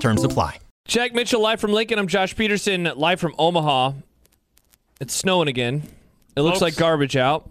[0.00, 0.58] Terms apply.
[0.86, 1.98] Jack Mitchell live from Lincoln.
[1.98, 3.92] I'm Josh Peterson live from Omaha.
[5.00, 5.82] It's snowing again.
[6.36, 6.62] It looks Folks.
[6.62, 7.50] like garbage out.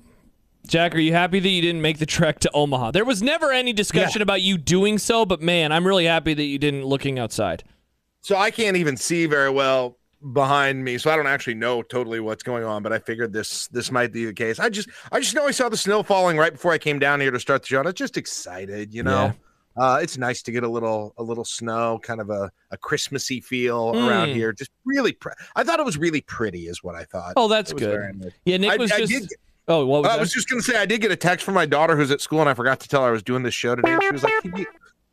[0.66, 2.92] Jack, are you happy that you didn't make the trek to Omaha?
[2.92, 6.44] There was never any discussion about you doing so, but man, I'm really happy that
[6.44, 7.64] you didn't looking outside.
[8.22, 9.98] So I can't even see very well
[10.34, 12.84] behind me, so I don't actually know totally what's going on.
[12.84, 14.60] But I figured this this might be the case.
[14.60, 17.22] I just I just know I saw the snow falling right before I came down
[17.22, 17.80] here to start the show.
[17.80, 19.34] And I was just excited, you know.
[19.78, 23.40] Uh, it's nice to get a little a little snow, kind of a, a Christmassy
[23.42, 24.34] feel around Mm.
[24.36, 24.52] here.
[24.54, 27.34] Just really, pre- I thought it was really pretty, is what I thought.
[27.36, 28.34] Oh, that's good.
[28.46, 29.12] Yeah, Nick I- was I just.
[29.12, 29.34] did-
[29.68, 30.20] oh, what was I that?
[30.22, 32.40] was just gonna say I did get a text from my daughter who's at school,
[32.42, 33.98] and I forgot to tell her I was doing this show today.
[34.02, 34.66] She was like, Can you,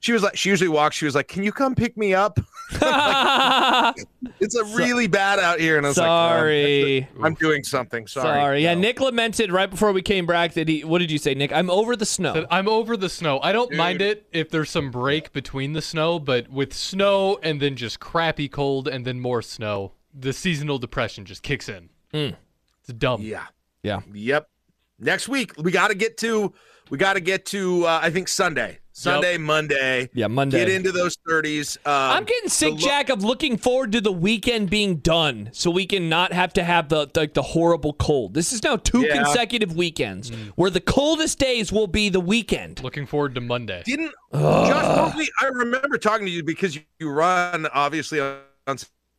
[0.05, 0.97] she was like, she usually walks.
[0.97, 2.39] She was like, "Can you come pick me up?"
[4.39, 7.01] It's a really bad out here, and I was Sorry.
[7.01, 8.27] like, "Oh, "I'm doing something." Sorry.
[8.27, 8.63] Sorry.
[8.63, 8.81] Yeah, No.
[8.83, 10.85] Nick lamented right before we came back that he.
[10.85, 11.53] What did you say, Nick?
[11.55, 12.47] I'm over the snow.
[12.51, 13.41] I'm over the snow.
[13.43, 17.63] I don't mind it if there's some break between the snow, but with snow and
[17.63, 21.89] then just crappy cold and then more snow, the seasonal depression just kicks in.
[22.13, 23.23] It's dumb.
[23.23, 23.47] Yeah.
[23.83, 24.01] Yeah.
[24.13, 24.51] Yep.
[24.99, 26.53] Next week we got to get to.
[26.91, 27.87] We got to get to.
[27.87, 28.81] Uh, I think Sunday.
[28.97, 30.09] Sunday, Monday.
[30.15, 30.59] Yeah, Monday.
[30.61, 31.77] Get into those 30s.
[31.85, 35.69] Um, I'm getting sick, lo- Jack, of looking forward to the weekend being done, so
[35.71, 38.35] we can not have to have the like the horrible cold.
[38.35, 39.17] This is now two Yeah.
[39.25, 42.85] consecutive weekends where the coldest days will be the weekend.
[42.85, 43.83] Looking forward to Monday.
[43.85, 45.29] Didn't Josh Mosley?
[45.43, 48.77] I remember talking to you because you, you run obviously on, on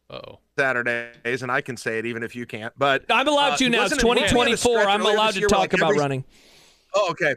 [0.09, 0.39] Oh.
[0.57, 2.71] Saturdays, and I can say it even if you can't.
[2.77, 3.83] But I'm allowed uh, to now.
[3.85, 4.87] It's wasn't it- weren't we on a 2024.
[4.87, 6.25] I'm allowed this to year where, talk like, about every- running.
[6.93, 7.35] Oh, okay.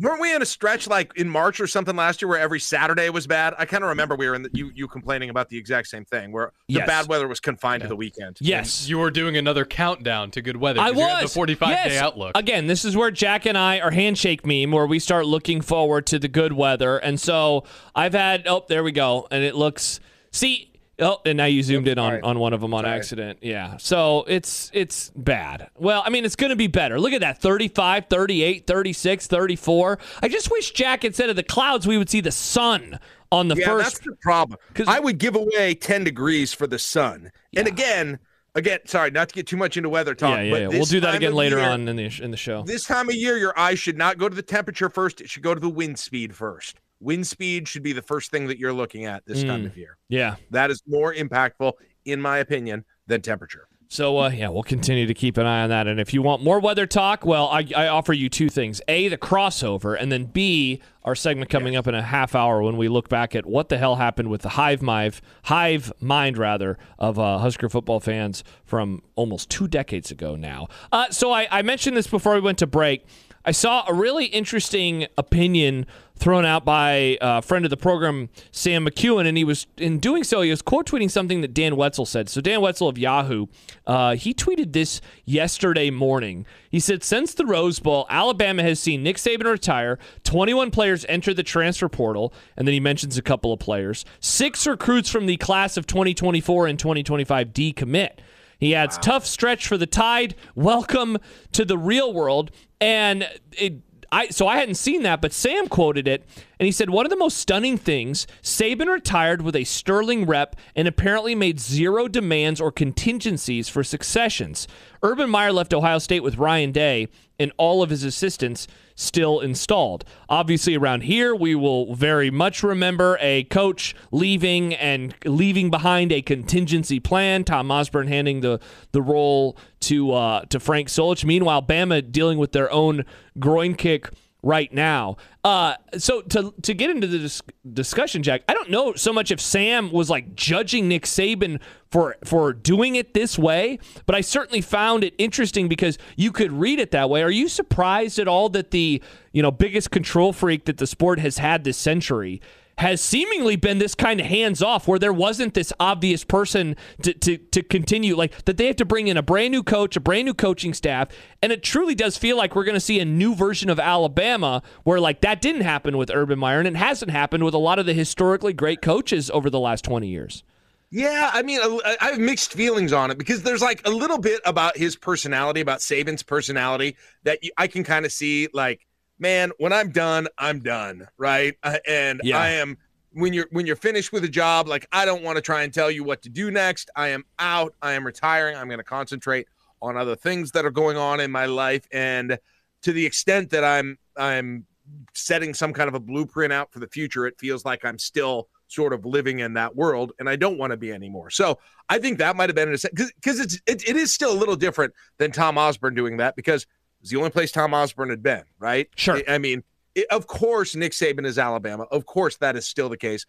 [0.00, 3.10] Weren't we in a stretch like in March or something last year where every Saturday
[3.10, 3.54] was bad?
[3.58, 6.04] I kind of remember we were in the, you you complaining about the exact same
[6.06, 6.86] thing where the Yes.
[6.86, 8.38] bad weather was confined to the weekend.
[8.40, 8.88] Yes.
[8.88, 10.80] You were doing another countdown to good weather.
[10.80, 11.88] I 'cause you had was the 45 yes.
[11.88, 12.32] day outlook.
[12.34, 16.06] Again, this is where Jack and I are handshake meme, where we start looking forward
[16.06, 16.96] to the good weather.
[16.96, 20.00] And so I've had oh, there we go, and it looks
[20.32, 20.69] see.
[21.00, 22.22] Oh, and now you zoomed in on, sorry.
[22.22, 23.38] on one of them on accident.
[23.42, 23.76] Yeah.
[23.78, 25.68] So it's it's bad.
[25.78, 27.00] Well, I mean, it's going to be better.
[27.00, 29.98] Look at that 35, 38, 36, 34.
[30.22, 32.98] I just wish Jack instead of the clouds we would see the sun
[33.32, 34.58] on the Yeah, first that's the problem.
[34.74, 37.30] 'Cause- I would give away 10 degrees for the sun.
[37.56, 38.18] And again,
[38.56, 40.36] again, sorry, not to get too much into weather talk.
[40.36, 40.68] Yeah, yeah, but yeah.
[40.68, 42.62] We'll do that again later year- on in the in the show.
[42.64, 45.20] This time of year, your eyes should not go to the temperature first.
[45.20, 46.80] It should go to the wind speed first.
[47.00, 49.66] Wind speed should be the first thing that you're looking at this time Mm.
[49.66, 49.96] of year.
[50.08, 50.36] Yeah.
[50.50, 51.72] That is more impactful,
[52.04, 53.66] in my opinion, than temperature.
[53.92, 55.88] So uh, yeah, we'll continue to keep an eye on that.
[55.88, 59.08] And if you want more weather talk, well, I, I offer you two things: a,
[59.08, 62.86] the crossover, and then b, our segment coming up in a half hour when we
[62.86, 67.18] look back at what the hell happened with the hive mind, hive mind rather, of
[67.18, 70.68] uh, Husker football fans from almost two decades ago now.
[70.92, 73.04] Uh, so I, I mentioned this before we went to break.
[73.44, 75.86] I saw a really interesting opinion
[76.20, 80.22] thrown out by a friend of the program, Sam McKewon, and he was in doing
[80.22, 82.28] so, he was quote tweeting something that Dan Wetzel said.
[82.28, 83.46] So Dan Wetzel of Yahoo,
[83.86, 86.46] uh, he tweeted this yesterday morning.
[86.70, 91.32] He said, since the Rose Bowl, Alabama has seen Nick Saban retire, 21 players enter
[91.32, 94.04] the transfer portal, and then he mentions a couple of players.
[94.20, 98.18] Six recruits from the class of 2024 and 2025 decommit.
[98.58, 100.34] He adds tough stretch for the Tide.
[100.54, 101.16] Welcome
[101.52, 102.50] to the real world.
[102.78, 103.80] And it
[104.12, 106.24] I so I hadn't seen that, but Sam quoted it
[106.58, 110.56] and he said one of the most stunning things, Saban retired with a sterling rep
[110.76, 114.68] and apparently made zero demands or contingencies for successions.
[115.02, 120.04] Urban Meyer left Ohio State with Ryan Day and all of his assistants still installed.
[120.28, 126.20] Obviously, around here, we will very much remember a coach leaving and leaving behind a
[126.20, 127.42] contingency plan.
[127.42, 128.60] Tom Osborne handing the
[128.92, 131.24] the role to uh, to Frank Solich.
[131.24, 133.04] Meanwhile, Bama dealing with their own
[133.38, 134.10] groin kick
[134.42, 135.16] right now.
[135.42, 137.40] Uh, so to to get into the dis-
[137.72, 141.60] discussion, Jack, I don't know so much if Sam was like judging Nick Saban
[141.90, 146.52] for for doing it this way, but I certainly found it interesting because you could
[146.52, 147.22] read it that way.
[147.22, 149.02] Are you surprised at all that the
[149.32, 152.42] you know biggest control freak that the sport has had this century?
[152.78, 157.12] Has seemingly been this kind of hands off where there wasn't this obvious person to,
[157.12, 160.00] to, to continue, like that they have to bring in a brand new coach, a
[160.00, 161.08] brand new coaching staff.
[161.42, 164.62] And it truly does feel like we're going to see a new version of Alabama
[164.84, 167.78] where, like, that didn't happen with Urban Meyer and it hasn't happened with a lot
[167.78, 170.42] of the historically great coaches over the last 20 years.
[170.90, 174.18] Yeah, I mean, I I have mixed feelings on it because there's like a little
[174.18, 178.48] bit about his personality, about Saban's personality that I can kind of see.
[178.52, 178.86] Like,
[179.18, 181.54] man, when I'm done, I'm done, right?
[181.62, 182.40] Uh, and Yeah.
[182.40, 182.76] I am
[183.12, 184.66] when you're when you're finished with a job.
[184.66, 186.90] Like, I don't want to try and tell you what to do next.
[186.96, 187.72] I am out.
[187.80, 188.56] I am retiring.
[188.56, 189.46] I'm going to concentrate
[189.80, 192.36] on other things that are going on in my life, and
[192.82, 194.66] to the extent that I'm I'm
[195.14, 198.48] setting some kind of a blueprint out for the future, it feels like I'm still
[198.68, 201.30] sort of living in that world, and I don't want to be anymore.
[201.30, 201.58] So
[201.88, 204.56] I think that might have been because because it's it, it is still a little
[204.56, 206.66] different than Tom Osborne doing that because
[207.00, 208.88] it's the only place Tom Osborne had been, right?
[208.96, 209.16] Sure.
[209.16, 209.62] I, I mean,
[209.94, 211.84] it, of course, Nick Saban is Alabama.
[211.90, 213.26] Of course, that is still the case,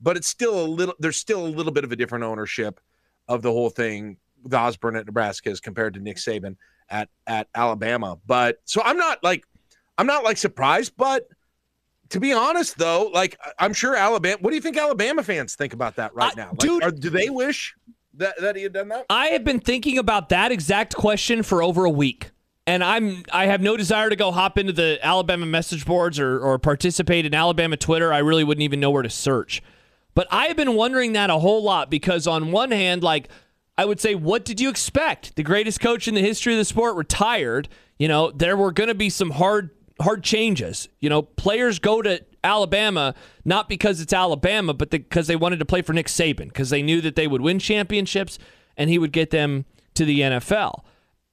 [0.00, 0.94] but it's still a little.
[0.98, 2.80] There's still a little bit of a different ownership
[3.28, 6.56] of the whole thing with Osborne at Nebraska as compared to Nick Saban
[6.88, 8.18] at at Alabama.
[8.26, 9.44] But so I'm not like
[9.98, 11.28] I'm not like surprised, but
[12.10, 14.38] to be honest though, like I'm sure Alabama.
[14.40, 16.50] What do you think Alabama fans think about that right now?
[16.50, 17.74] Like, dude- are, do they wish
[18.14, 19.06] that that he had done that?
[19.10, 22.30] I have been thinking about that exact question for over a week.
[22.66, 26.38] And I'm I have no desire to go hop into the Alabama message boards or,
[26.38, 28.12] or participate in Alabama Twitter.
[28.12, 29.62] I really wouldn't even know where to search.
[30.14, 33.30] But I have been wondering that a whole lot because on one hand, like
[33.78, 35.36] I would say, what did you expect?
[35.36, 37.68] The greatest coach in the history of the sport retired.
[37.98, 40.88] You know, there were going to be some hard hard changes.
[41.00, 43.14] You know, players go to Alabama
[43.44, 46.82] not because it's Alabama, but because they wanted to play for Nick Saban because they
[46.82, 48.38] knew that they would win championships
[48.76, 49.64] and he would get them
[49.94, 50.82] to the NFL.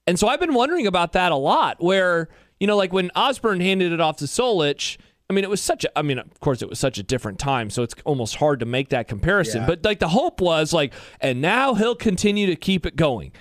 [0.08, 1.82] And so I've been wondering about that a lot.
[1.82, 2.30] Where
[2.60, 4.98] you know, like when Osborne handed it off to Solich.
[5.28, 5.98] I mean, it was such a.
[5.98, 8.68] I mean, of course, it was such a different time, so it's almost hard to
[8.68, 9.66] make that comparison.
[9.66, 13.32] But like the hope was like, and now he'll continue to keep it going.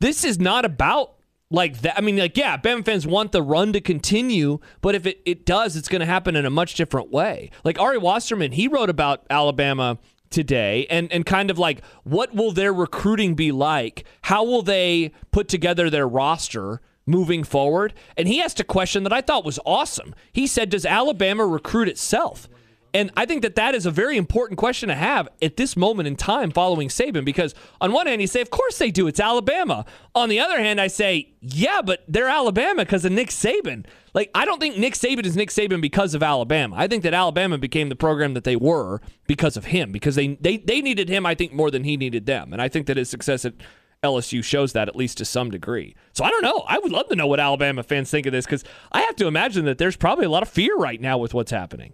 [0.00, 1.14] This is not about
[1.50, 1.98] like that.
[1.98, 5.44] I mean, like yeah, Bama fans want the run to continue, but if it, it
[5.44, 7.50] does, it's going to happen in a much different way.
[7.64, 9.98] Like Ari Wasserman, he wrote about Alabama
[10.30, 14.04] today and and kind of like what will their recruiting be like?
[14.22, 16.80] How will they put together their roster?
[17.06, 17.92] moving forward.
[18.16, 20.14] And he asked a question that I thought was awesome.
[20.32, 22.48] He said, Does Alabama recruit itself?
[22.92, 26.08] And I think that that is a very important question to have at this moment
[26.08, 29.06] in time following Saban because on one hand, you say, Of course they do.
[29.06, 29.84] It's Alabama.
[30.14, 33.86] On the other hand, I say, Yeah, but they're Alabama because of Nick Saban.
[34.12, 36.74] Like, I don't think Nick Saban is Nick Saban because of Alabama.
[36.76, 40.34] I think that Alabama became the program that they were because of him, because they,
[40.40, 42.52] they, they needed him, I think, more than he needed them.
[42.52, 43.54] And I think that his success at
[44.02, 45.94] LSU shows that at least to some degree.
[46.12, 46.64] So I don't know.
[46.66, 49.26] I would love to know what Alabama fans think of this because I have to
[49.26, 51.92] imagine that there's probably a lot of fear right now with what's happening.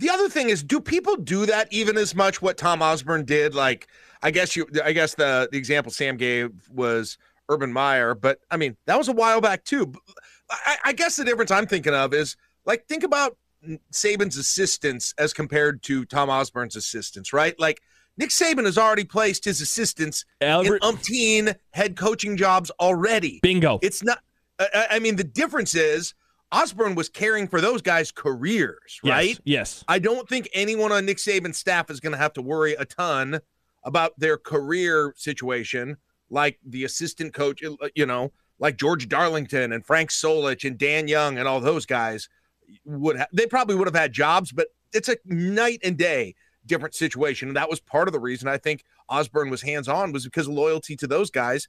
[0.00, 2.40] The other thing is, do people do that even as much?
[2.40, 3.86] What Tom Osborne did, like
[4.22, 7.18] I guess you, I guess the the example Sam gave was
[7.50, 9.92] Urban Meyer, but I mean that was a while back too.
[10.50, 13.36] I, I guess the difference I'm thinking of is like think about
[13.92, 17.58] Saban's assistants as compared to Tom Osborne's assistants, right?
[17.60, 17.82] Like
[18.16, 23.40] Nick Saban has already placed his assistants Albert- in umpteen head coaching jobs already.
[23.42, 23.78] Bingo.
[23.82, 24.20] It's not.
[24.58, 26.14] I, I mean, the difference is
[26.52, 29.40] Osborne was caring for those guys' careers, Yes, right?
[29.44, 29.84] Yes.
[29.86, 32.84] I don't think anyone on Nick Saban's staff is going to have to worry a
[32.84, 33.40] ton
[33.84, 35.96] about their career situation,
[36.28, 41.08] like the assistant coach, uh, you know, like George Darlington and Frank Solich and Dan
[41.08, 42.28] Young and all those guys
[42.84, 43.18] would.
[43.18, 46.34] Ha- they probably would have had jobs, but it's a night and day
[46.66, 50.12] different situation, and that was part of the reason I think Osborne was hands on
[50.12, 51.68] was because of loyalty to those guys.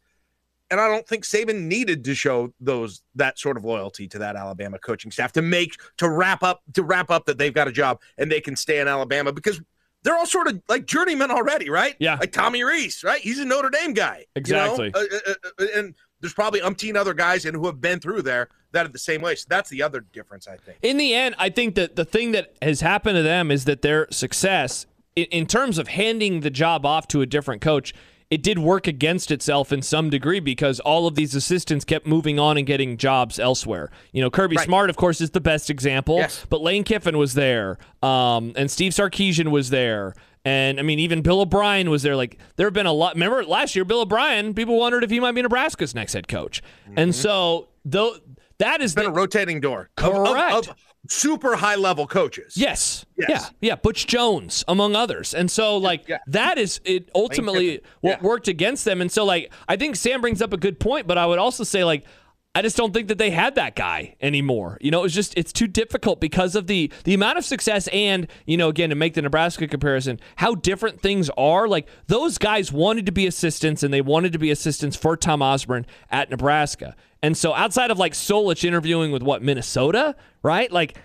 [0.72, 4.36] And I don't think Saban needed to show those that sort of loyalty to that
[4.36, 7.72] Alabama coaching staff to make to wrap up to wrap up that they've got a
[7.72, 9.62] job and they can stay in Alabama because
[10.04, 11.96] they're all sort of like journeymen already, right?
[12.00, 12.16] Yeah.
[12.20, 13.22] like Tommy Rees, right?
[13.22, 14.76] He's a Notre Dame guy, you know?
[14.76, 14.92] Exactly.
[14.96, 18.48] Uh, uh, uh, and there's probably umpteen other guys and who have been through there
[18.72, 19.36] that are the same way.
[19.36, 20.78] So that's the other difference, I think.
[20.82, 23.82] In the end, I think that the thing that has happened to them is that
[23.82, 24.86] their success,
[25.16, 27.94] in terms of handing the job off to a different coach,
[28.32, 32.40] it did work against itself in some degree because all of these assistants kept moving
[32.40, 33.92] on and getting jobs elsewhere.
[34.14, 34.66] You know, Kirby Right.
[34.66, 36.16] Smart, of course, is the best example.
[36.16, 36.46] Yes.
[36.50, 40.16] But Lane Kiffin was there, um, and Steve Sarkisian was there.
[40.44, 42.16] And I mean, even Bill O'Brien was there.
[42.16, 43.14] Like, there have been a lot.
[43.14, 46.64] Remember last year, Bill O'Brien, people wondered if he might be Nebraska's next head coach.
[46.96, 48.16] And so, though,
[48.62, 50.54] that is It's been the, a rotating door of- of- Correct.
[50.70, 50.76] of
[51.10, 52.54] super high level coaches.
[52.56, 53.06] Yes.
[53.18, 53.30] Yes.
[53.30, 53.70] Yeah.
[53.70, 53.76] Yeah.
[53.76, 55.34] Butch Jones, among others.
[55.34, 56.20] And so, like, Yeah.
[56.28, 58.28] that is it ultimately what Yeah.
[58.28, 59.02] worked against them.
[59.02, 61.64] And so, like, I think Sam brings up a good point, but I would also
[61.64, 62.06] say, like,
[62.54, 64.78] I just don't think that they had that guy anymore.
[64.82, 67.88] You know, it was just it's too difficult because of the the amount of success
[67.94, 71.68] and, you know, again to make the Nebraska comparison, how different things are.
[71.70, 75.42] Like those guys wanted to be assistants and they wanted to be assistants for Tom
[75.42, 76.94] Osborne at Nebraska.
[77.24, 80.72] And so outside of like Solich interviewing with what Minnesota, right?
[80.72, 80.98] Like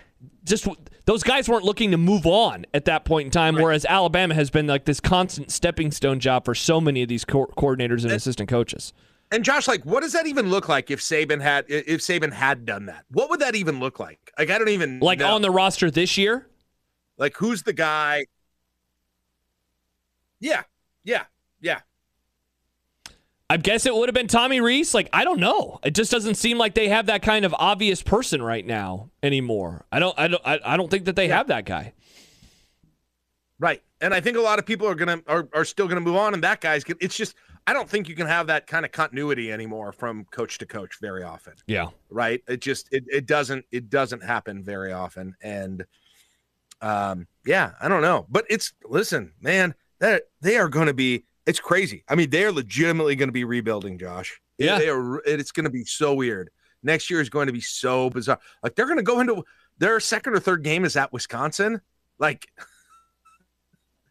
[0.43, 0.67] just
[1.05, 3.55] those guys weren't looking to move on at that point in time.
[3.55, 3.63] Right.
[3.63, 7.23] Whereas Alabama has been like this constant stepping stone job for so many of these
[7.23, 8.93] co- coordinators and, and assistant coaches.
[9.31, 12.65] And Josh, like, what does that even look like if Saban had if Saban had
[12.65, 13.03] done that?
[13.11, 14.31] What would that even look like?
[14.39, 15.35] Like, I don't even like know.
[15.35, 16.47] on the roster this year.
[17.17, 18.25] Like, who's the guy?
[20.39, 20.63] Yeah,
[21.03, 21.25] yeah,
[21.59, 21.81] yeah.
[23.49, 24.93] I guess it would have been Tommy Rees.
[24.93, 25.79] Like, I don't know.
[25.83, 29.85] It just doesn't seem like they have that kind of obvious person right now anymore.
[29.91, 30.17] I don't.
[30.19, 30.41] I don't.
[30.45, 31.37] I, I don't think that they yeah.
[31.37, 31.93] have that guy.
[33.59, 36.17] Right, and I think a lot of people are gonna are, are still gonna move
[36.17, 36.83] on, and that guy's.
[36.99, 37.35] It's just
[37.67, 40.99] I don't think you can have that kind of continuity anymore from coach to coach
[41.01, 41.53] very often.
[41.67, 41.87] Yeah.
[42.09, 42.41] Right.
[42.47, 45.35] It just it, it doesn't it doesn't happen very often.
[45.41, 45.85] And
[46.81, 48.25] um yeah, I don't know.
[48.29, 52.03] But it's listen, man, that they are gonna be it's crazy.
[52.07, 54.39] I mean, they are legitimately gonna be rebuilding, Josh.
[54.59, 54.77] Yeah.
[54.77, 56.51] They are it's gonna be so weird.
[56.83, 58.39] Next year is going to be so bizarre.
[58.61, 59.43] Like they're gonna go into
[59.79, 61.81] their second or third game is at Wisconsin.
[62.19, 62.47] Like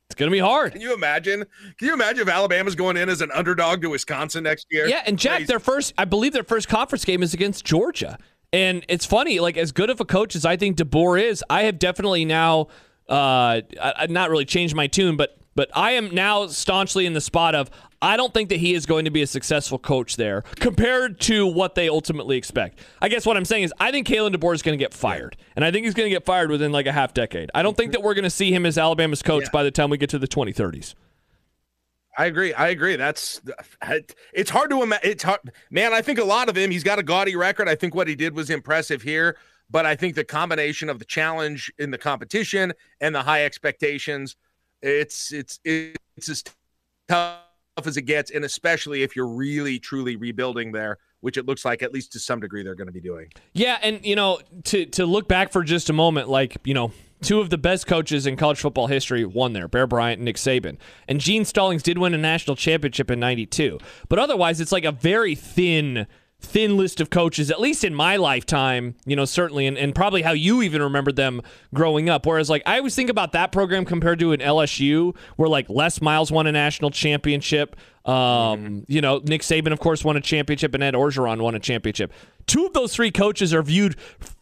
[0.09, 0.73] it's going to be hard.
[0.73, 1.45] Can you imagine?
[1.79, 4.87] Can you imagine if Alabama's going in as an underdog to Wisconsin next year?
[4.87, 5.47] Yeah, and Jack, Crazy.
[5.47, 8.17] their first, I believe their first conference game is against Georgia.
[8.53, 11.65] And it's funny, like as good of a coach as I think DeBoer is, I
[11.65, 12.69] have definitely now
[13.09, 17.21] uh, I, not really changed my tune, but but I am now staunchly in the
[17.21, 17.71] spot of
[18.01, 21.47] I don't think that he is going to be a successful coach there compared to
[21.47, 22.79] what they ultimately expect.
[23.01, 25.37] I guess what I'm saying is I think Kalen DeBoer is going to get fired,
[25.57, 27.51] and I think he's going to get fired within like a half decade.
[27.55, 29.51] I don't think that we're going to see him as Alabama's coach yeah.
[29.51, 30.95] by the time we get to the 2030s.
[32.19, 32.55] I agree.
[32.55, 32.97] I agree.
[32.97, 33.43] That's
[34.33, 35.11] it's hard to imagine.
[35.11, 35.93] It's hard, man.
[35.93, 36.71] I think a lot of him.
[36.71, 37.69] He's got a gaudy record.
[37.69, 39.37] I think what he did was impressive here,
[39.71, 44.37] but I think the combination of the challenge in the competition and the high expectations,
[44.83, 46.45] it's it's it's as
[47.09, 47.41] tough
[47.85, 51.83] as it gets, and especially if you're really truly rebuilding there, which it looks like
[51.83, 53.29] at least to some degree they're going to be doing.
[53.53, 56.93] Yeah, and you know, to to look back for just a moment, like you know,
[57.23, 60.37] two of the best coaches in college football history won there, Bear Bryant and Nick
[60.37, 60.79] Saban.
[61.09, 63.79] And Gene Stallings did win a national championship in 92.
[64.09, 66.07] But otherwise, it's like a very thin
[66.41, 70.23] thin list of coaches, at least in my lifetime, you know, certainly, and, and probably
[70.23, 71.41] how you even remember them
[71.75, 72.27] growing up.
[72.27, 76.01] Whereas, like, I always think about that program compared to an LSU, where like Les
[76.01, 77.77] Miles won a national championship.
[78.05, 78.79] Um, mm-hmm.
[78.87, 82.13] You know, Nick Saban, of course, won a championship, and Ed Orgeron won a championship.
[82.47, 83.97] Two of those three coaches are viewed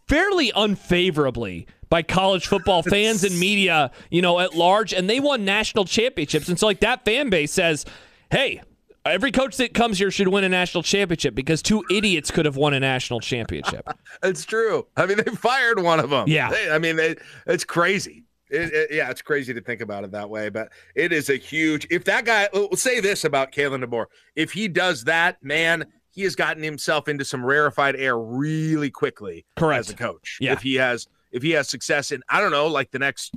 [0.07, 5.45] fairly unfavorably by college football fans and media, you know, at large, and they won
[5.45, 6.49] national championships.
[6.49, 7.85] And so, like, that fan base says,
[8.31, 8.61] hey,
[9.05, 12.57] Every coach that comes here should win a national championship because two idiots could have
[12.57, 13.87] won a national championship.
[14.23, 14.87] it's true.
[14.97, 16.27] I mean, they fired one of them.
[16.27, 16.49] Yeah.
[16.49, 18.23] They, I mean, they, it's crazy.
[18.49, 21.35] It, it, yeah, it's crazy to think about it that way, but it is a
[21.35, 21.87] huge.
[21.91, 26.21] If that guy, we'll say this about Kalen DeBoer: if he does that, man, he
[26.23, 29.45] has gotten himself into some rarefied air really quickly.
[29.55, 29.79] Correct.
[29.79, 30.53] As a coach, yeah.
[30.53, 33.33] If he has, if he has success in, I don't know, like the next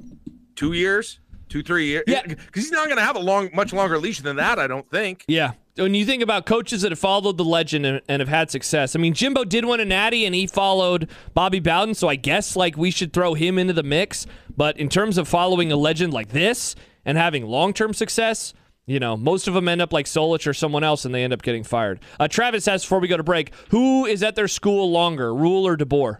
[0.57, 2.05] two years, two, three years.
[2.07, 4.59] Yeah, because he's not going to have a long, much longer leash than that.
[4.59, 5.25] I don't think.
[5.29, 5.53] Yeah.
[5.77, 8.97] When you think about coaches that have followed the legend and, and, have had success,
[8.97, 12.57] I mean, Jimbo did win a natty and he followed Bobby Bowden, so I guess
[12.57, 14.27] like we should throw him into the mix.
[14.57, 16.75] But in terms of following a legend like this
[17.05, 18.55] and having long term success,
[18.89, 21.35] you know, most of them end up like Solich or someone else, and they end
[21.35, 22.01] up getting fired.
[22.19, 25.67] Uh, Travis asks before we go to break, who is at their school longer, Rhule
[25.67, 26.19] or DeBoer?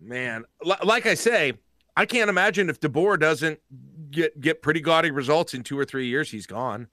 [0.00, 0.44] Man,
[0.82, 1.52] like I say,
[1.98, 3.58] I can't imagine if DeBoer doesn't
[4.12, 6.86] get get pretty gaudy results in two or three years, he's gone.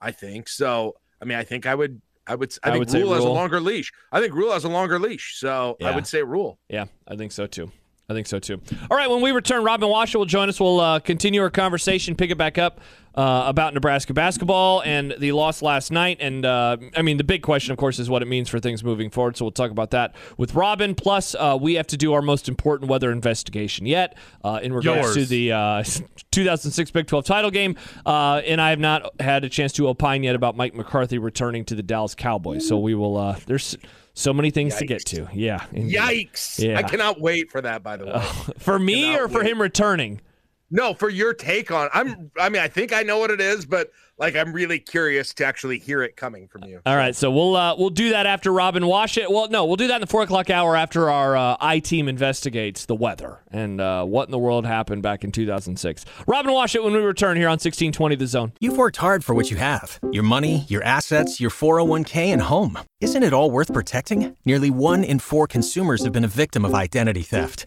[0.00, 0.94] I think so.
[1.20, 2.00] I mean, I think I would.
[2.24, 2.56] I would.
[2.62, 3.92] I, I think would Rhule has a longer leash.
[4.12, 5.40] I think Rhule has a longer leash.
[5.40, 5.88] So yeah.
[5.90, 6.60] I would say Rhule.
[6.68, 7.72] Yeah, I think so too.
[8.08, 8.60] I think so too.
[8.90, 10.60] All right, when we return, Robin Washut will join us.
[10.60, 12.80] We'll uh, continue our conversation, pick it back up
[13.14, 16.18] uh, about Nebraska basketball and the loss last night.
[16.20, 18.82] And uh, I mean, the big question, of course, is what it means for things
[18.82, 19.36] moving forward.
[19.36, 20.94] So we'll talk about that with Robin.
[20.94, 25.14] Plus, uh, we have to do our most important weather investigation yet uh, in regards
[25.14, 25.14] Yours.
[25.14, 25.84] to the uh,
[26.32, 27.76] 2006 Big 12 title game.
[28.04, 31.74] and I have not had a chance to opine yet about Mike McCarthy returning to
[31.74, 32.66] the Dallas Cowboys.
[32.66, 33.36] So we will.
[33.46, 33.76] there's
[34.14, 34.78] so many things Yikes.
[34.78, 35.28] to get to.
[35.32, 35.64] Yeah.
[35.72, 35.96] Indeed.
[35.96, 36.58] Yikes.
[36.58, 36.78] Yeah.
[36.78, 38.12] I cannot wait for that, by the way.
[38.14, 38.20] Uh,
[38.58, 39.48] for me or for wait.
[39.50, 40.20] him returning?
[40.70, 43.66] No, for your take on I'm I mean, I think I know what it is,
[43.66, 46.80] but like I'm really curious to actually hear it coming from you.
[46.86, 49.30] All right, so we'll uh, we'll do that after Robin Washut.
[49.30, 52.08] Well, no, we'll do that in the four o'clock hour after our uh, I team
[52.08, 56.04] investigates the weather and uh, what in the world happened back in 2006.
[56.26, 58.52] Robin Washut when we return here on 1620 The Zone.
[58.60, 62.78] You've worked hard for what you have: your money, your assets, your 401k, and home.
[63.00, 64.36] Isn't it all worth protecting?
[64.44, 67.66] Nearly one in four consumers have been a victim of identity theft.